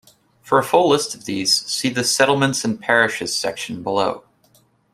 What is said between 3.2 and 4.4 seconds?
section below.